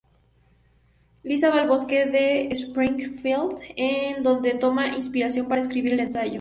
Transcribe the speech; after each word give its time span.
Lisa 1.23 1.51
va 1.51 1.59
al 1.61 1.67
bosque 1.67 2.07
de 2.07 2.47
Springfield, 2.61 3.59
en 3.75 4.23
donde 4.23 4.55
toma 4.55 4.87
inspiración 4.97 5.47
para 5.47 5.61
escribir 5.61 5.93
el 5.93 5.99
ensayo. 5.99 6.29